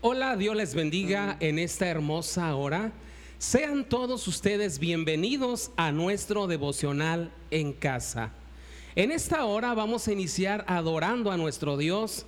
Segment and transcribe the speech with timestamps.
[0.00, 2.92] Hola, Dios les bendiga en esta hermosa hora.
[3.38, 8.30] Sean todos ustedes bienvenidos a nuestro devocional en casa.
[8.94, 12.26] En esta hora vamos a iniciar adorando a nuestro Dios.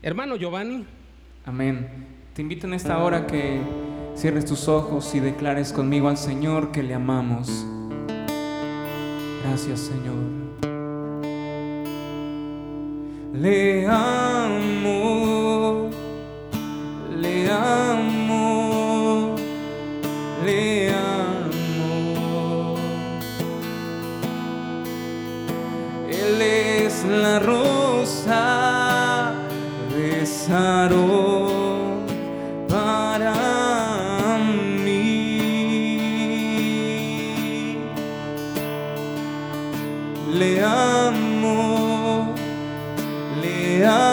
[0.00, 0.86] Hermano Giovanni.
[1.44, 1.90] Amén.
[2.32, 3.60] Te invito en esta hora que
[4.16, 7.66] cierres tus ojos y declares conmigo al Señor que le amamos.
[9.44, 10.40] Gracias Señor.
[13.34, 13.86] Le
[43.80, 44.09] le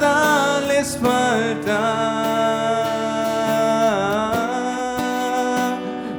[0.00, 1.80] nada les falta.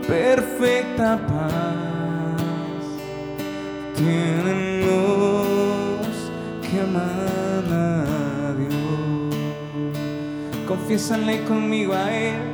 [0.07, 2.41] Perfecta paz
[3.95, 6.07] tienen los
[6.61, 9.35] que aman a Dios.
[10.67, 12.51] Confiésale conmigo a Él.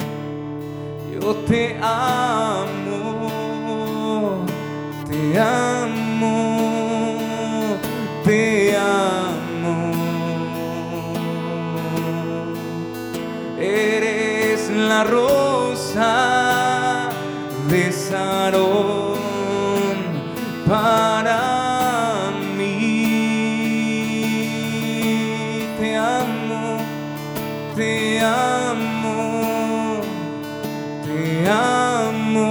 [1.14, 3.06] Yo te amo,
[5.08, 6.58] te amo,
[8.24, 9.23] te amo.
[14.94, 16.14] La rosa
[17.68, 19.18] de Sarón
[20.70, 21.42] para
[22.58, 22.84] mí.
[25.80, 26.78] Te amo,
[27.76, 30.02] te amo,
[31.08, 32.50] te amo,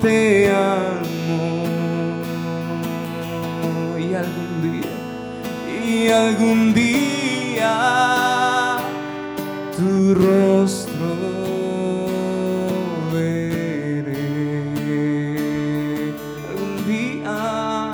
[0.00, 0.18] te
[0.50, 1.42] amo.
[3.98, 4.94] Y algún día,
[5.84, 8.23] y algún día
[10.14, 11.16] rostro
[13.12, 14.04] veré.
[16.50, 17.92] Algún día,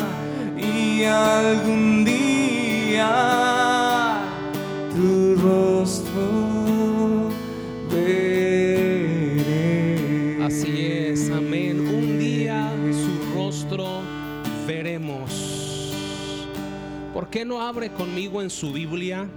[0.56, 3.08] y algún día
[4.94, 7.31] tu rostro
[7.91, 9.37] veré.
[10.44, 11.81] Así es, amén.
[11.81, 14.02] Un día su rostro
[14.66, 15.94] veremos.
[17.14, 19.28] ¿Por qué no abre conmigo en su Biblia,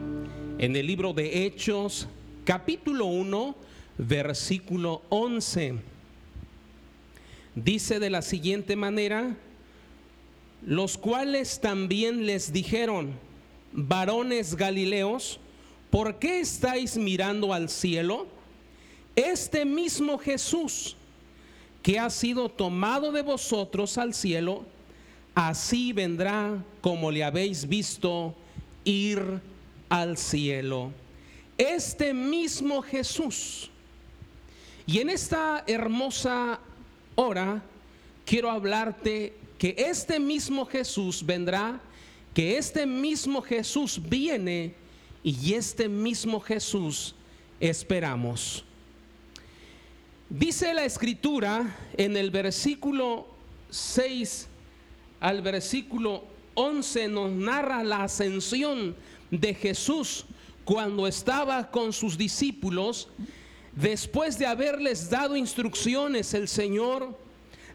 [0.57, 2.07] en el libro de Hechos,
[2.43, 3.55] capítulo 1,
[3.97, 5.75] versículo 11?
[7.55, 9.35] Dice de la siguiente manera,
[10.65, 13.13] los cuales también les dijeron,
[13.71, 15.39] varones galileos,
[15.89, 18.27] ¿por qué estáis mirando al cielo?
[19.15, 20.95] Este mismo Jesús
[21.83, 24.63] que ha sido tomado de vosotros al cielo,
[25.35, 28.33] así vendrá como le habéis visto
[28.85, 29.41] ir
[29.89, 30.91] al cielo.
[31.57, 33.69] Este mismo Jesús.
[34.85, 36.59] Y en esta hermosa
[37.15, 37.63] hora
[38.25, 41.79] quiero hablarte que este mismo Jesús vendrá,
[42.33, 44.75] que este mismo Jesús viene
[45.23, 47.15] y este mismo Jesús
[47.59, 48.65] esperamos.
[50.29, 53.27] Dice la escritura en el versículo
[53.69, 54.47] 6
[55.19, 56.25] al versículo
[56.55, 58.95] 11 nos narra la ascensión
[59.31, 60.25] de Jesús
[60.65, 63.09] cuando estaba con sus discípulos,
[63.73, 67.17] después de haberles dado instrucciones el Señor,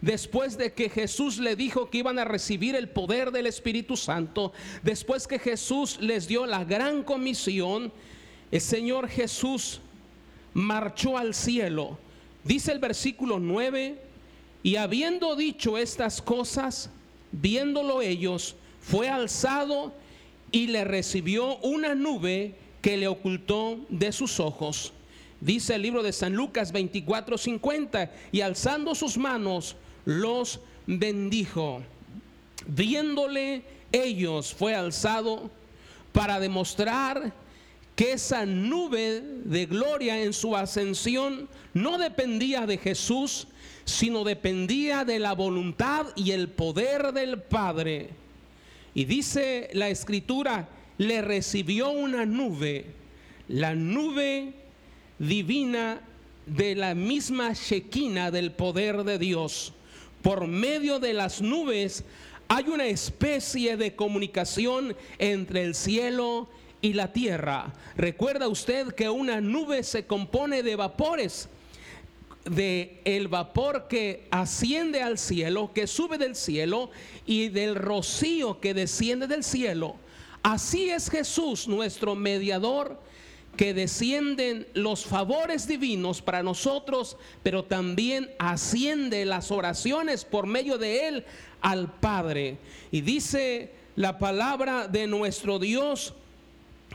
[0.00, 4.52] después de que Jesús le dijo que iban a recibir el poder del Espíritu Santo,
[4.82, 7.92] después que Jesús les dio la gran comisión,
[8.50, 9.80] el Señor Jesús
[10.54, 11.98] marchó al cielo.
[12.44, 14.00] Dice el versículo 9,
[14.62, 16.90] y habiendo dicho estas cosas,
[17.32, 19.92] viéndolo ellos, fue alzado
[20.50, 24.92] y le recibió una nube que le ocultó de sus ojos.
[25.40, 31.82] Dice el libro de San Lucas 24:50, y alzando sus manos, los bendijo.
[32.66, 35.50] Viéndole ellos fue alzado
[36.12, 37.32] para demostrar
[37.94, 43.48] que esa nube de gloria en su ascensión no dependía de Jesús,
[43.84, 48.10] sino dependía de la voluntad y el poder del Padre.
[48.94, 52.86] Y dice la escritura, le recibió una nube,
[53.48, 54.52] la nube
[55.18, 56.00] divina
[56.46, 59.72] de la misma Shekinah del poder de Dios.
[60.22, 62.04] Por medio de las nubes
[62.48, 66.48] hay una especie de comunicación entre el cielo
[66.80, 67.72] y la tierra.
[67.96, 71.48] Recuerda usted que una nube se compone de vapores
[72.44, 76.90] de el vapor que asciende al cielo, que sube del cielo
[77.26, 79.96] y del rocío que desciende del cielo.
[80.42, 83.00] Así es Jesús, nuestro mediador,
[83.56, 91.08] que descienden los favores divinos para nosotros, pero también asciende las oraciones por medio de
[91.08, 91.24] Él
[91.60, 92.58] al Padre.
[92.92, 96.14] Y dice la palabra de nuestro Dios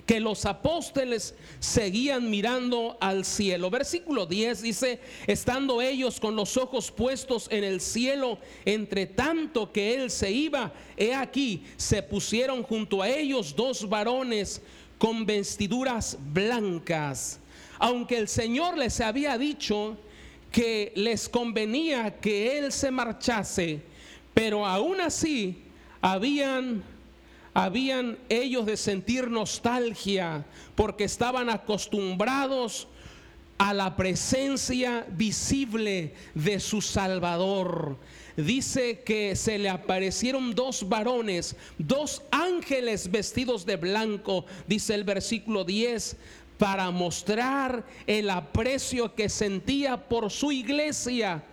[0.06, 3.70] que los apóstoles seguían mirando al cielo.
[3.70, 9.96] Versículo 10 dice, estando ellos con los ojos puestos en el cielo, entre tanto que
[9.96, 14.62] él se iba, he aquí, se pusieron junto a ellos dos varones
[14.98, 17.40] con vestiduras blancas.
[17.80, 19.98] Aunque el Señor les había dicho
[20.52, 23.82] que les convenía que él se marchase,
[24.34, 25.64] pero aún así
[26.02, 26.84] habían
[27.54, 30.46] habían ellos de sentir nostalgia
[30.76, 32.88] porque estaban acostumbrados
[33.58, 37.98] a la presencia visible de su Salvador.
[38.36, 45.64] Dice que se le aparecieron dos varones, dos ángeles vestidos de blanco, dice el versículo
[45.64, 46.18] 10,
[46.58, 51.44] para mostrar el aprecio que sentía por su iglesia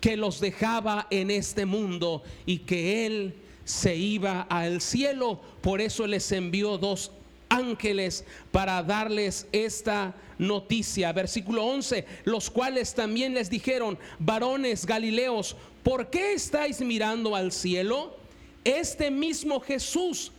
[0.00, 3.34] que los dejaba en este mundo y que él
[3.68, 5.38] se iba al cielo.
[5.60, 7.12] Por eso les envió dos
[7.50, 11.12] ángeles para darles esta noticia.
[11.12, 18.16] Versículo 11, los cuales también les dijeron, varones Galileos, ¿por qué estáis mirando al cielo?
[18.64, 20.32] Este mismo Jesús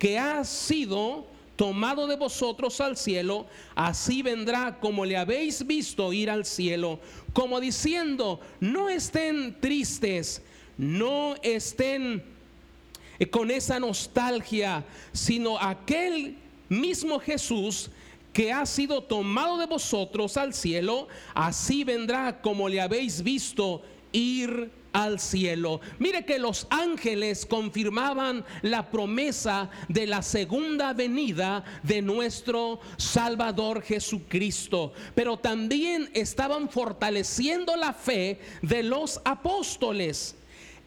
[0.00, 3.46] que ha sido tomado de vosotros al cielo,
[3.76, 6.98] así vendrá como le habéis visto ir al cielo,
[7.32, 10.42] como diciendo, no estén tristes,
[10.76, 12.24] no estén
[13.30, 16.36] con esa nostalgia, sino aquel
[16.68, 17.90] mismo Jesús
[18.32, 23.82] que ha sido tomado de vosotros al cielo, así vendrá como le habéis visto
[24.12, 25.80] ir al cielo.
[25.98, 34.92] Mire que los ángeles confirmaban la promesa de la segunda venida de nuestro Salvador Jesucristo,
[35.14, 40.36] pero también estaban fortaleciendo la fe de los apóstoles.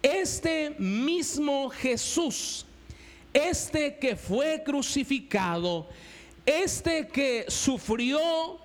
[0.05, 2.63] Este mismo Jesús,
[3.33, 5.87] este que fue crucificado,
[6.45, 8.59] este que sufrió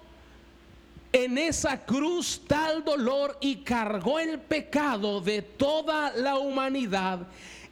[1.10, 7.26] en esa cruz tal dolor y cargó el pecado de toda la humanidad,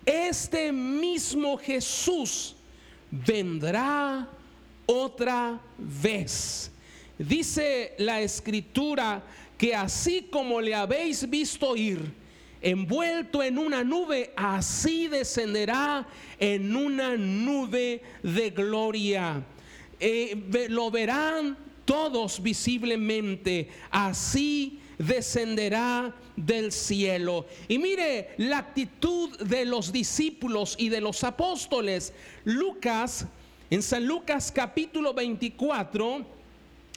[0.06, 2.56] este mismo Jesús
[3.10, 4.26] vendrá
[4.86, 6.70] otra vez.
[7.18, 9.22] Dice la escritura
[9.58, 12.17] que así como le habéis visto ir,
[12.62, 16.06] envuelto en una nube, así descenderá
[16.38, 19.42] en una nube de gloria.
[20.00, 27.47] Eh, lo verán todos visiblemente, así descenderá del cielo.
[27.66, 32.12] Y mire la actitud de los discípulos y de los apóstoles.
[32.44, 33.26] Lucas,
[33.71, 36.25] en San Lucas capítulo 24,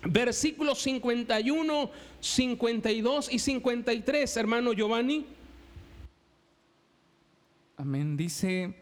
[0.03, 5.25] versículos 51, 52 y 53, hermano Giovanni.
[7.81, 8.15] Amén.
[8.15, 8.75] Dice,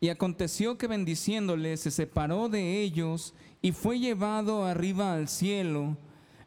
[0.00, 5.96] y aconteció que bendiciéndole se separó de ellos y fue llevado arriba al cielo.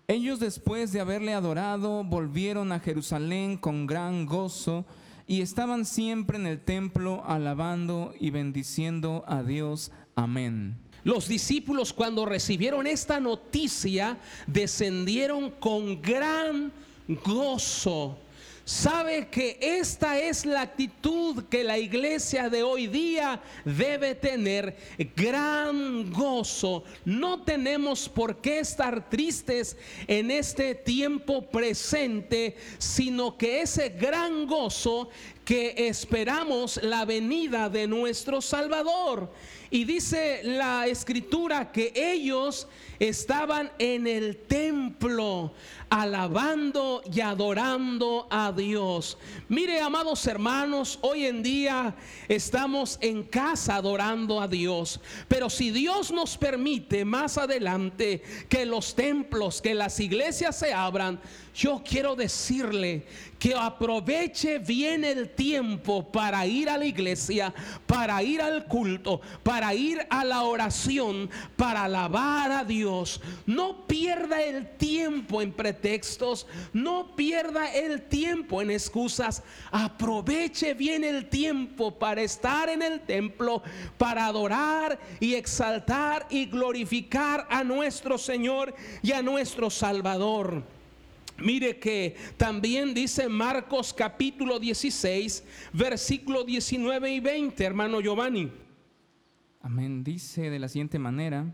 [0.07, 4.86] Ellos después de haberle adorado volvieron a Jerusalén con gran gozo
[5.27, 9.91] y estaban siempre en el templo alabando y bendiciendo a Dios.
[10.15, 10.77] Amén.
[11.03, 14.17] Los discípulos cuando recibieron esta noticia
[14.48, 16.71] descendieron con gran
[17.25, 18.17] gozo
[18.65, 24.75] sabe que esta es la actitud que la iglesia de hoy día debe tener,
[25.15, 26.84] gran gozo.
[27.06, 29.77] No tenemos por qué estar tristes
[30.08, 35.10] en este tiempo presente, sino que ese gran gozo
[35.46, 39.32] que esperamos la venida de nuestro Salvador.
[39.71, 42.67] Y dice la escritura que ellos
[42.99, 45.53] estaban en el templo
[45.89, 49.17] alabando y adorando a Dios.
[49.49, 51.95] Mire, amados hermanos, hoy en día
[52.27, 54.99] estamos en casa adorando a Dios.
[55.27, 61.19] Pero si Dios nos permite más adelante que los templos, que las iglesias se abran,
[61.53, 63.05] yo quiero decirle
[63.37, 67.53] que aproveche bien el tiempo para ir a la iglesia,
[67.85, 73.22] para ir al culto, para ir a la oración, para alabar a Dios.
[73.46, 79.44] No pierda el tiempo en pretextos, no pierda el tiempo en excusas.
[79.72, 83.62] Aproveche bien el tiempo para estar en el templo,
[83.98, 90.63] para adorar y exaltar y glorificar a nuestro Señor y a nuestro Salvador.
[91.38, 98.61] Mire que también dice Marcos capítulo 16, versículo 19 y 20, hermano Giovanni.
[99.62, 100.03] Amén.
[100.03, 101.46] Dice de la siguiente manera.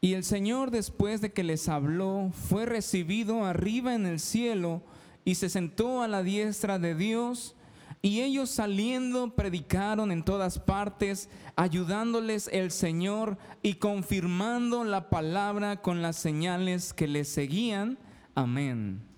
[0.00, 4.82] Y el Señor después de que les habló, fue recibido arriba en el cielo
[5.24, 7.54] y se sentó a la diestra de Dios.
[8.02, 16.00] Y ellos saliendo predicaron en todas partes, ayudándoles el Señor y confirmando la palabra con
[16.00, 17.98] las señales que les seguían.
[18.34, 19.09] Amén.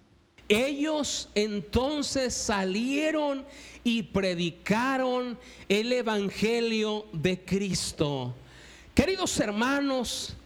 [0.52, 3.46] Ellos entonces salieron
[3.82, 8.34] y predicaron el Evangelio de Cristo.
[8.94, 10.36] Queridos hermanos,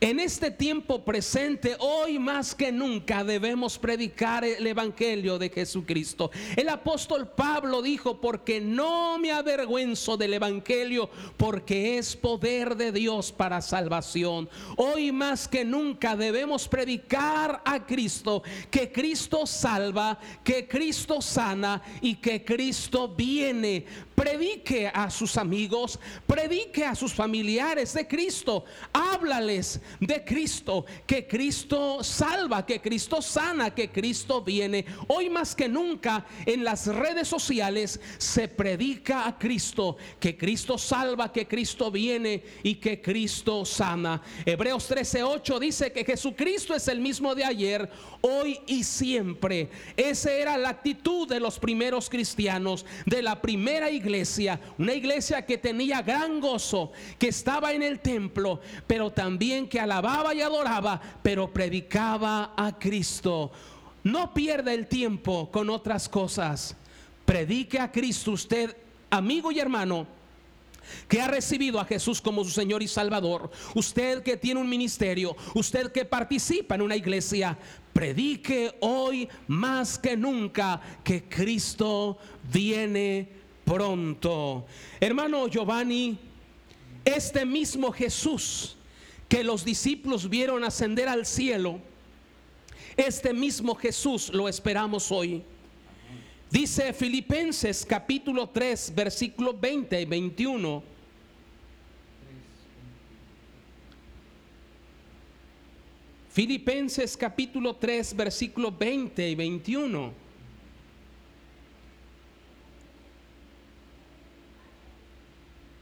[0.00, 6.30] en este tiempo presente, hoy más que nunca debemos predicar el Evangelio de Jesucristo.
[6.56, 13.32] El apóstol Pablo dijo, porque no me avergüenzo del Evangelio, porque es poder de Dios
[13.32, 14.48] para salvación.
[14.76, 22.16] Hoy más que nunca debemos predicar a Cristo, que Cristo salva, que Cristo sana y
[22.16, 23.84] que Cristo viene
[24.18, 32.02] predique a sus amigos, predique a sus familiares de Cristo, háblales de Cristo, que Cristo
[32.02, 34.84] salva, que Cristo sana, que Cristo viene.
[35.08, 41.32] Hoy más que nunca en las redes sociales se predica a Cristo, que Cristo salva,
[41.32, 44.22] que Cristo viene y que Cristo sana.
[44.44, 47.90] Hebreos 13:8 dice que Jesucristo es el mismo de ayer,
[48.20, 49.70] hoy y siempre.
[49.96, 55.58] Esa era la actitud de los primeros cristianos, de la primera iglesia una iglesia que
[55.58, 62.52] tenía gran gozo, que estaba en el templo, pero también alababa y adoraba, pero predicaba
[62.56, 63.50] a Cristo.
[64.04, 66.76] No pierda el tiempo con otras cosas.
[67.24, 68.76] Predique a Cristo usted,
[69.10, 70.06] amigo y hermano
[71.06, 75.36] que ha recibido a Jesús como su Señor y Salvador, usted que tiene un ministerio,
[75.54, 77.58] usted que participa en una iglesia,
[77.92, 82.16] predique hoy más que nunca que Cristo
[82.50, 83.28] viene
[83.64, 84.66] pronto.
[84.98, 86.18] Hermano Giovanni,
[87.04, 88.77] este mismo Jesús
[89.28, 91.80] que los discípulos vieron ascender al cielo,
[92.96, 95.42] este mismo Jesús lo esperamos hoy.
[96.50, 100.82] Dice Filipenses capítulo 3, versículo 20 y 21.
[106.30, 110.12] Filipenses capítulo 3, versículo 20 y 21.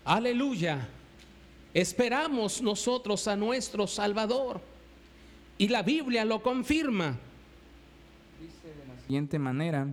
[0.05, 0.89] Aleluya.
[1.77, 4.63] Esperamos nosotros a nuestro Salvador.
[5.59, 7.19] Y la Biblia lo confirma.
[8.41, 9.87] Dice de la siguiente manera,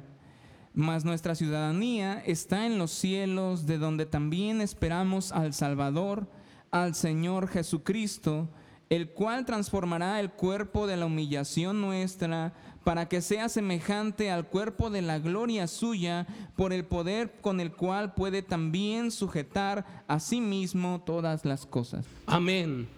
[0.73, 6.25] mas nuestra ciudadanía está en los cielos, de donde también esperamos al Salvador,
[6.71, 8.47] al Señor Jesucristo,
[8.89, 14.89] el cual transformará el cuerpo de la humillación nuestra para que sea semejante al cuerpo
[14.89, 20.41] de la gloria suya, por el poder con el cual puede también sujetar a sí
[20.41, 22.05] mismo todas las cosas.
[22.25, 22.89] Amén.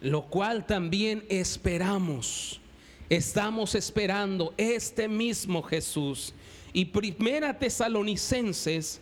[0.00, 2.60] Lo cual también esperamos.
[3.08, 6.34] Estamos esperando este mismo Jesús.
[6.72, 9.00] Y primera Tesalonicenses,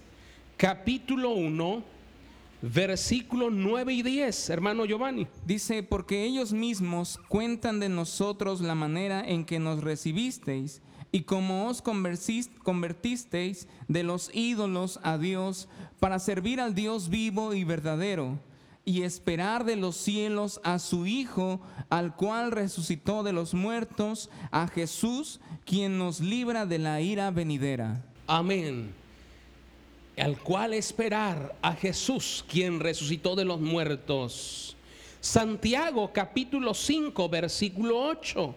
[0.56, 1.97] capítulo 1
[2.62, 5.26] versículo 9 y 10, hermano Giovanni.
[5.46, 11.68] Dice, porque ellos mismos cuentan de nosotros la manera en que nos recibisteis y como
[11.68, 15.68] os convertisteis de los ídolos a Dios
[16.00, 18.38] para servir al Dios vivo y verdadero
[18.84, 21.60] y esperar de los cielos a su Hijo,
[21.90, 28.02] al cual resucitó de los muertos, a Jesús, quien nos libra de la ira venidera.
[28.26, 28.97] Amén
[30.20, 34.76] al cual esperar a Jesús, quien resucitó de los muertos.
[35.20, 38.54] Santiago capítulo 5, versículo 8.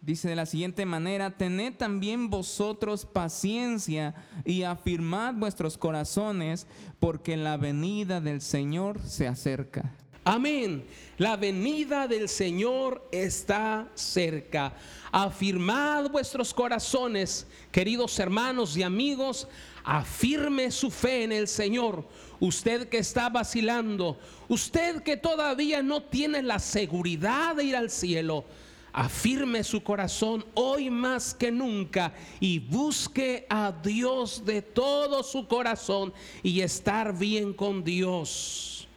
[0.00, 4.14] Dice de la siguiente manera, tened también vosotros paciencia
[4.46, 6.66] y afirmad vuestros corazones,
[6.98, 9.92] porque la venida del Señor se acerca.
[10.24, 10.84] Amén.
[11.18, 14.74] La venida del Señor está cerca.
[15.12, 19.48] Afirmad vuestros corazones, queridos hermanos y amigos,
[19.84, 22.06] afirme su fe en el Señor.
[22.38, 24.18] Usted que está vacilando,
[24.48, 28.44] usted que todavía no tiene la seguridad de ir al cielo,
[28.92, 36.12] afirme su corazón hoy más que nunca y busque a Dios de todo su corazón
[36.42, 38.88] y estar bien con Dios.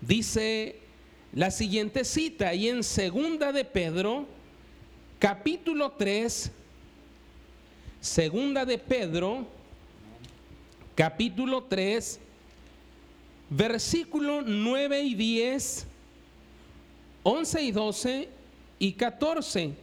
[0.00, 0.80] Dice
[1.32, 4.26] la siguiente cita y en segunda de Pedro,
[5.18, 6.50] capítulo 3,
[8.00, 9.46] segunda de Pedro,
[10.94, 12.20] capítulo 3,
[13.50, 15.86] versículo 9 y 10,
[17.22, 18.28] 11 y 12
[18.78, 19.74] y 14.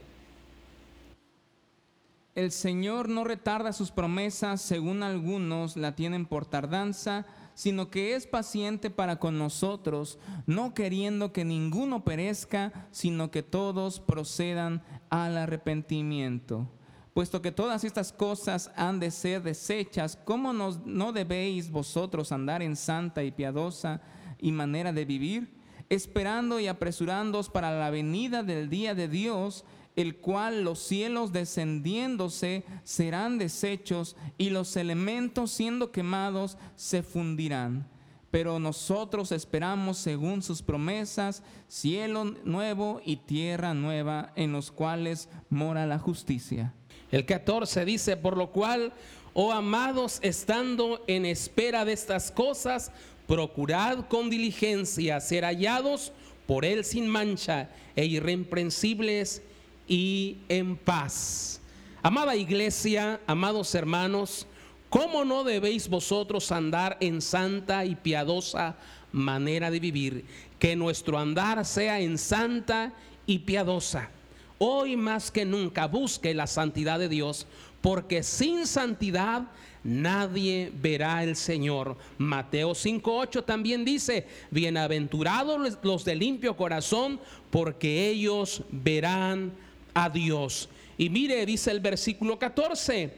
[2.36, 8.28] El Señor no retarda sus promesas, según algunos la tienen por tardanza, sino que es
[8.28, 16.68] paciente para con nosotros, no queriendo que ninguno perezca, sino que todos procedan al arrepentimiento.
[17.16, 22.76] Puesto que todas estas cosas han de ser desechas, ¿cómo no debéis vosotros andar en
[22.76, 24.02] santa y piadosa
[24.38, 25.56] y manera de vivir?
[25.90, 32.66] esperando y apresurándoos para la venida del día de Dios, el cual los cielos descendiéndose
[32.84, 37.88] serán deshechos y los elementos siendo quemados se fundirán.
[38.30, 45.86] Pero nosotros esperamos según sus promesas cielo nuevo y tierra nueva en los cuales mora
[45.86, 46.74] la justicia.
[47.16, 48.92] El 14 dice, por lo cual,
[49.34, 52.92] oh amados, estando en espera de estas cosas,
[53.26, 56.12] procurad con diligencia ser hallados
[56.46, 59.42] por Él sin mancha e irreprensibles
[59.88, 61.62] y en paz.
[62.04, 64.46] Amada iglesia, amados hermanos,
[64.90, 68.76] ¿cómo no debéis vosotros andar en santa y piadosa
[69.14, 70.26] manera de vivir?
[70.60, 72.92] Que nuestro andar sea en santa
[73.26, 74.10] y piadosa.
[74.58, 77.46] Hoy más que nunca busque la santidad de Dios,
[77.82, 79.44] porque sin santidad
[79.84, 81.98] nadie verá el Señor.
[82.18, 87.20] Mateo 5.8 también dice, bienaventurados los de limpio corazón,
[87.52, 89.52] porque ellos verán
[89.94, 90.70] a Dios.
[90.98, 93.14] Y mire, dice el versículo 14,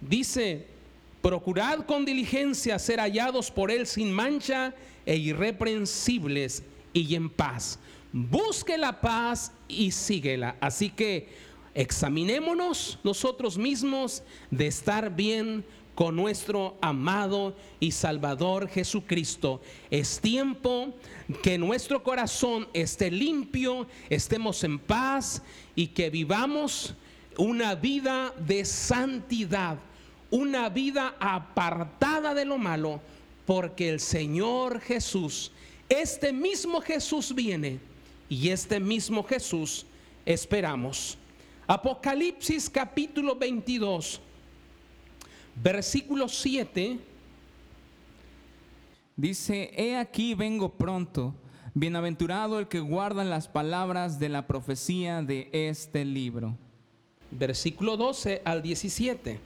[0.00, 0.66] dice,
[1.22, 4.74] procurad con diligencia ser hallados por Él sin mancha
[5.06, 7.78] e irreprensibles y en paz.
[8.12, 10.56] Busque la paz y síguela.
[10.60, 11.28] Así que
[11.74, 19.62] examinémonos nosotros mismos de estar bien con nuestro amado y Salvador Jesucristo.
[19.90, 20.94] Es tiempo
[21.42, 25.42] que nuestro corazón esté limpio, estemos en paz
[25.74, 26.94] y que vivamos
[27.38, 29.78] una vida de santidad,
[30.30, 33.00] una vida apartada de lo malo,
[33.46, 35.50] porque el Señor Jesús,
[35.88, 37.91] este mismo Jesús viene
[38.32, 39.84] y este mismo Jesús
[40.24, 41.18] esperamos.
[41.66, 44.20] Apocalipsis capítulo 22
[45.54, 46.98] Versículo 7
[49.16, 51.34] dice, he aquí vengo pronto,
[51.74, 56.56] bienaventurado el que guarda las palabras de la profecía de este libro.
[57.30, 59.40] Versículo 12 al 17.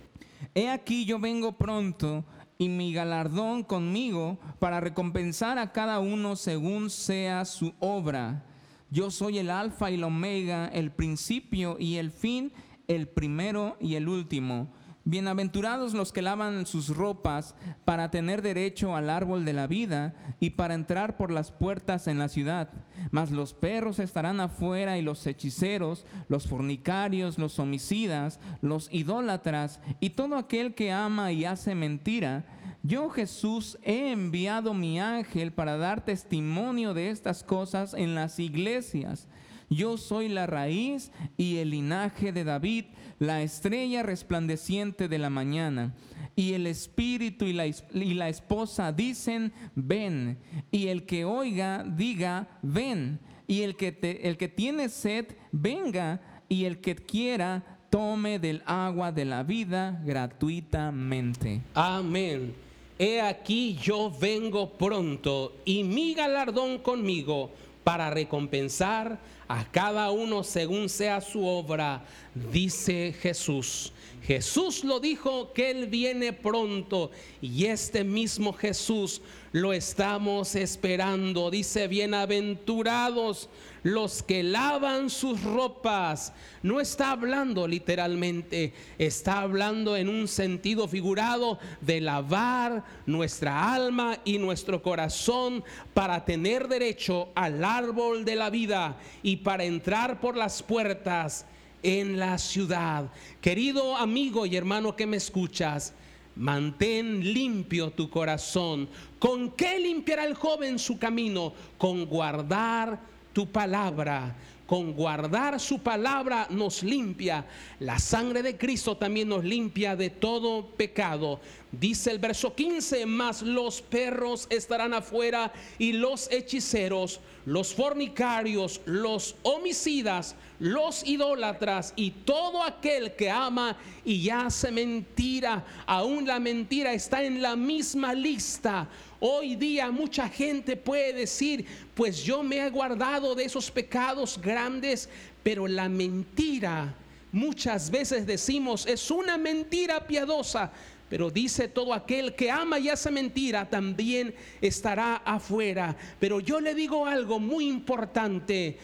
[0.54, 2.24] He aquí yo vengo pronto
[2.56, 8.44] y mi galardón conmigo para recompensar a cada uno según sea su obra.
[8.90, 12.52] Yo soy el alfa y el omega, el principio y el fin,
[12.86, 14.72] el primero y el último.
[15.04, 20.50] Bienaventurados los que lavan sus ropas para tener derecho al árbol de la vida y
[20.50, 22.70] para entrar por las puertas en la ciudad.
[23.12, 30.10] Mas los perros estarán afuera y los hechiceros, los fornicarios, los homicidas, los idólatras y
[30.10, 32.44] todo aquel que ama y hace mentira.
[32.86, 39.26] Yo Jesús he enviado mi ángel para dar testimonio de estas cosas en las iglesias.
[39.68, 42.84] Yo soy la raíz y el linaje de David,
[43.18, 45.94] la estrella resplandeciente de la mañana.
[46.36, 50.38] Y el espíritu y la, y la esposa dicen, ven.
[50.70, 53.18] Y el que oiga, diga, ven.
[53.48, 56.20] Y el que, el que tiene sed, venga.
[56.48, 61.62] Y el que quiera, tome del agua de la vida gratuitamente.
[61.74, 62.65] Amén.
[62.98, 67.50] He aquí yo vengo pronto y mi galardón conmigo
[67.84, 72.04] para recompensar a cada uno según sea su obra.
[72.52, 73.92] dice Jesús.
[74.22, 79.20] Jesús lo dijo que Él viene pronto y este mismo Jesús
[79.52, 81.50] lo estamos esperando.
[81.50, 83.48] Dice, bienaventurados
[83.86, 86.32] los que lavan sus ropas.
[86.64, 94.38] No está hablando literalmente, está hablando en un sentido figurado de lavar nuestra alma y
[94.38, 95.62] nuestro corazón
[95.94, 101.46] para tener derecho al árbol de la vida y para entrar por las puertas
[101.84, 103.08] en la ciudad.
[103.40, 105.94] Querido amigo y hermano que me escuchas,
[106.34, 108.88] mantén limpio tu corazón.
[109.20, 111.52] ¿Con qué limpiará el joven su camino?
[111.78, 114.34] Con guardar tu palabra.
[114.66, 117.44] Con guardar su palabra nos limpia.
[117.80, 121.38] La sangre de Cristo también nos limpia de todo pecado.
[121.78, 129.36] Dice el verso 15, más los perros estarán afuera y los hechiceros, los fornicarios, los
[129.42, 135.66] homicidas, los idólatras y todo aquel que ama y hace mentira.
[135.84, 138.88] Aún la mentira está en la misma lista.
[139.20, 145.10] Hoy día mucha gente puede decir, pues yo me he guardado de esos pecados grandes,
[145.42, 146.94] pero la mentira,
[147.32, 150.72] muchas veces decimos, es una mentira piadosa.
[151.08, 155.96] Pero dice todo aquel que ama y hace mentira también estará afuera.
[156.18, 158.78] Pero yo le digo algo muy importante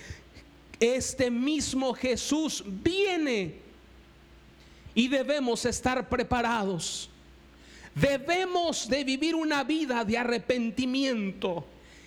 [0.83, 3.55] este mismo Jesús viene
[4.97, 7.09] y debemos estar preparados.
[7.95, 11.65] Debemos de vivir una vida de arrepentimiento.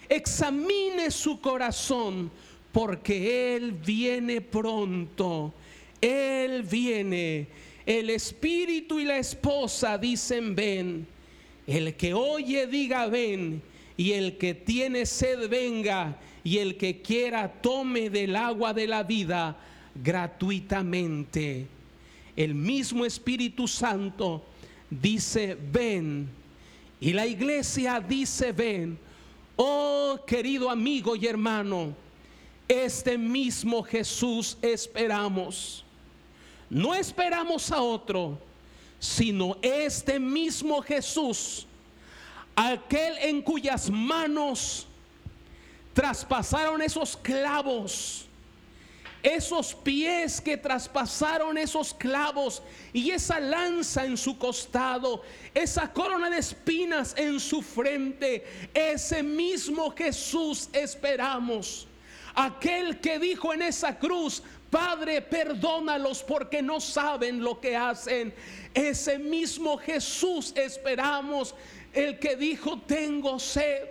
[0.09, 2.29] Examine su corazón
[2.73, 5.53] porque Él viene pronto.
[6.01, 7.47] Él viene.
[7.85, 11.07] El espíritu y la esposa dicen ven.
[11.67, 13.61] El que oye diga ven.
[13.97, 19.03] Y el que tiene sed venga y el que quiera tome del agua de la
[19.03, 19.57] vida
[19.95, 21.67] gratuitamente.
[22.35, 24.45] El mismo Espíritu Santo
[24.89, 26.27] dice, ven.
[26.99, 28.99] Y la iglesia dice, ven.
[29.55, 31.95] Oh querido amigo y hermano,
[32.67, 35.84] este mismo Jesús esperamos.
[36.75, 38.37] No esperamos a otro,
[38.99, 41.65] sino este mismo Jesús,
[42.53, 44.85] aquel en cuyas manos
[45.93, 48.25] traspasaron esos clavos,
[49.23, 52.61] esos pies que traspasaron esos clavos
[52.91, 59.91] y esa lanza en su costado, esa corona de espinas en su frente, ese mismo
[59.91, 61.87] Jesús esperamos.
[62.37, 64.43] Aquel que dijo en esa cruz,
[64.75, 68.33] Padre, perdónalos porque no saben lo que hacen.
[68.73, 71.55] Ese mismo Jesús esperamos.
[71.93, 73.87] El que dijo, tengo sed.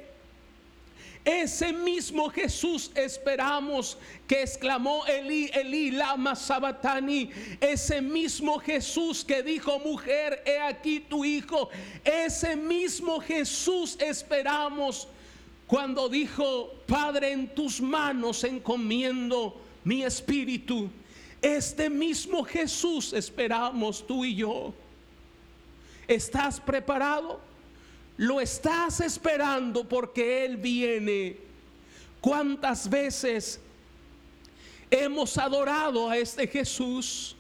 [1.25, 7.31] Ese mismo Jesús esperamos que exclamó Eli, Eli, lama sabatani.
[7.63, 11.71] Ese mismo Jesús que dijo, mujer, he aquí tu hijo.
[12.05, 15.09] Ese mismo Jesús esperamos
[15.67, 20.91] cuando dijo, Padre, en tus manos encomiendo mi espíritu.
[21.41, 24.75] Este mismo Jesús esperamos tú y yo.
[26.09, 27.41] ¿Estás preparado?
[28.17, 31.37] Lo estás esperando porque Él viene.
[32.21, 33.61] ¿Cuántas veces
[34.91, 37.37] hemos adorado a este Jesús?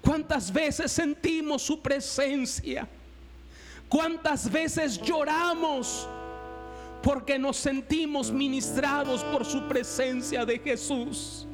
[0.00, 2.88] ¿Cuántas veces sentimos su presencia?
[3.88, 6.08] ¿Cuántas veces lloramos
[7.02, 11.46] porque nos sentimos ministrados por su presencia de Jesús?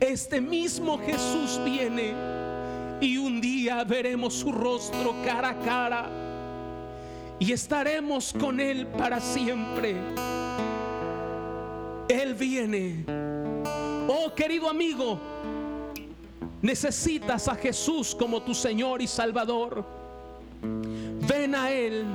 [0.00, 2.14] Este mismo Jesús viene
[3.02, 6.10] y un día veremos su rostro cara a cara
[7.38, 9.94] y estaremos con Él para siempre.
[12.08, 13.04] Él viene.
[14.08, 15.20] Oh querido amigo,
[16.62, 19.84] necesitas a Jesús como tu Señor y Salvador.
[20.62, 22.06] Ven a Él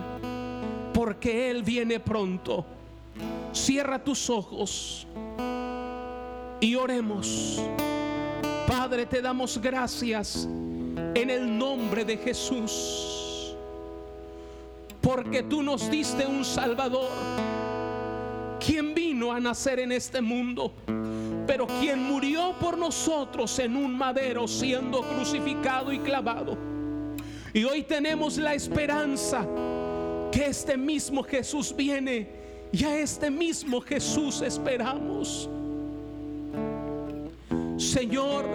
[0.92, 2.66] porque Él viene pronto.
[3.54, 5.08] Cierra tus ojos
[6.66, 7.62] y oremos.
[8.68, 10.48] Padre, te damos gracias
[11.14, 13.56] en el nombre de Jesús
[15.00, 17.12] porque tú nos diste un Salvador,
[18.60, 20.74] quien vino a nacer en este mundo,
[21.46, 26.58] pero quien murió por nosotros en un madero siendo crucificado y clavado.
[27.54, 29.46] Y hoy tenemos la esperanza
[30.32, 32.28] que este mismo Jesús viene
[32.72, 35.48] y a este mismo Jesús esperamos.
[37.78, 38.46] Señor,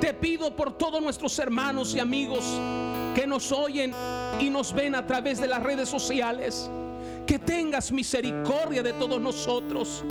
[0.00, 2.44] te pido por todos nuestros hermanos y amigos
[3.14, 3.92] que nos oyen
[4.40, 6.70] y nos ven a través de las redes sociales.
[7.26, 10.04] Que tengas misericordia de todos nosotros.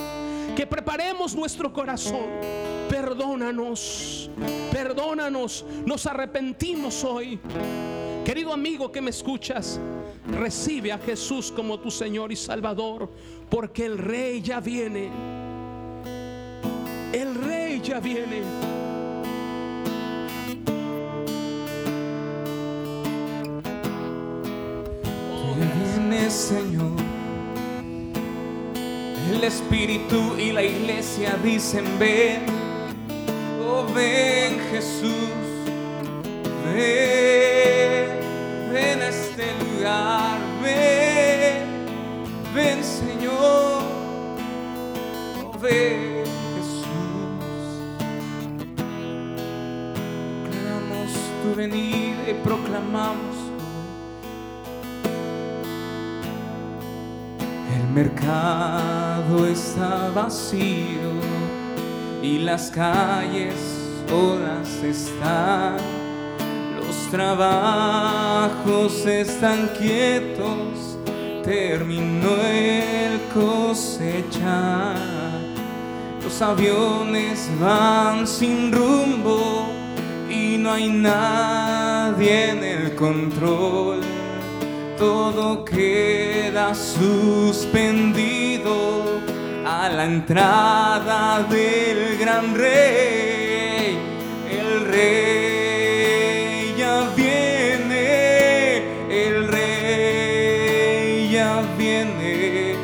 [0.55, 2.27] que preparemos nuestro corazón.
[2.89, 4.29] Perdónanos,
[4.71, 7.39] perdónanos, nos arrepentimos hoy.
[8.23, 9.79] Querido amigo que me escuchas,
[10.27, 13.11] recibe a Jesús como tu Señor y Salvador,
[13.49, 15.09] porque el Rey ya viene.
[17.11, 18.41] El Rey ya viene.
[25.57, 26.91] Viene Señor.
[29.31, 32.45] El Espíritu y la iglesia dicen ven,
[33.61, 35.12] oh ven Jesús,
[57.93, 61.13] mercado está vacío
[62.23, 63.53] y las calles
[64.07, 65.77] todas están.
[66.75, 70.97] Los trabajos están quietos,
[71.43, 74.95] terminó el cosechar.
[76.23, 79.67] Los aviones van sin rumbo
[80.31, 84.12] y no hay nadie en el control
[84.97, 88.63] todo queda suspendido
[89.65, 93.97] a la entrada del gran rey.
[94.49, 98.77] El rey ya viene,
[99.09, 102.75] el rey ya viene,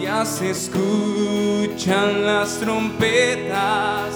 [0.00, 4.15] ya se escuchan las trompetas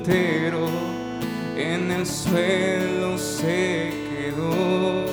[0.00, 0.66] carpintero
[1.56, 5.04] en el suelo se quedó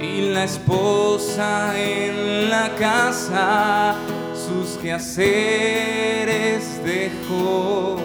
[0.00, 3.94] y la esposa en la casa
[4.34, 7.96] sus quehaceres dejó.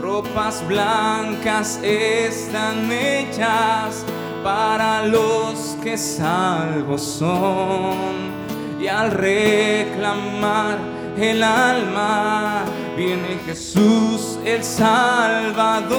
[0.00, 4.04] Ropas blancas están hechas
[4.42, 8.30] para los que salvos son
[8.80, 10.78] y al reclamar
[11.18, 12.64] el alma
[13.00, 15.96] viene Jesús el Salvador,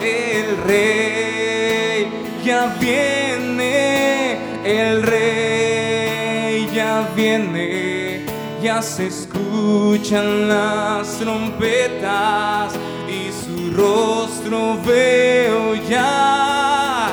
[0.00, 2.08] el Rey.
[2.42, 8.24] Ya viene, el Rey ya viene,
[8.62, 12.72] ya se escuchan las trompetas
[13.06, 17.10] y su rostro veo ya,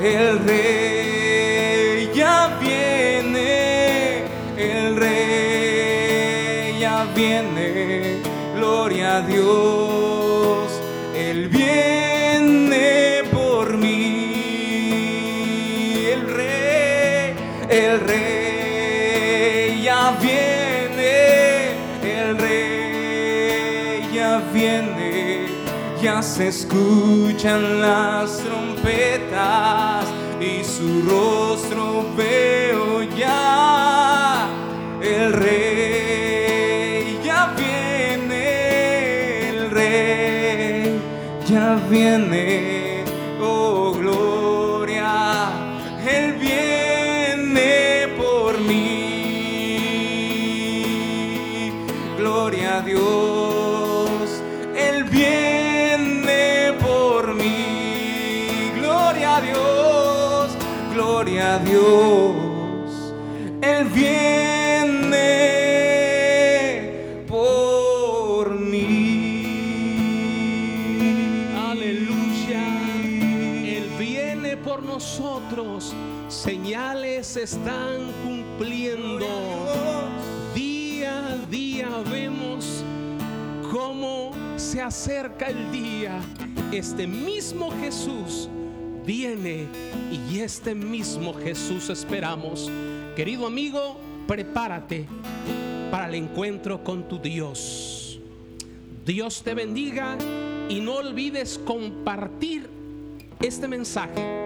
[0.00, 0.99] el Rey
[7.14, 8.18] Viene,
[8.54, 10.70] gloria a Dios,
[11.16, 14.36] Él viene por mí,
[16.12, 17.34] el Rey,
[17.70, 21.70] el Rey ya viene,
[22.02, 25.46] el Rey ya viene,
[26.02, 30.04] ya se escuchan las trompetas
[30.38, 34.48] y su rostro veo ya,
[35.00, 35.79] el Rey
[41.90, 43.04] viene,
[43.42, 45.50] oh gloria,
[46.08, 48.92] Él viene por mí,
[52.16, 54.42] gloria a Dios,
[54.76, 60.56] Él viene por mí, gloria a Dios,
[60.94, 63.12] gloria a Dios,
[63.62, 64.49] Él viene
[76.70, 79.26] Señales se están cumpliendo.
[80.54, 82.84] Día a día vemos
[83.72, 86.20] cómo se acerca el día.
[86.70, 88.48] Este mismo Jesús
[89.04, 89.66] viene
[90.12, 92.70] y este mismo Jesús esperamos.
[93.16, 93.96] Querido amigo,
[94.28, 95.08] prepárate
[95.90, 98.20] para el encuentro con tu Dios.
[99.04, 100.16] Dios te bendiga
[100.68, 102.70] y no olvides compartir
[103.40, 104.39] este mensaje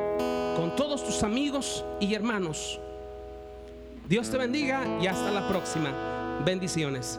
[0.54, 2.80] con todos tus amigos y hermanos.
[4.08, 5.90] Dios te bendiga y hasta la próxima.
[6.44, 7.18] Bendiciones.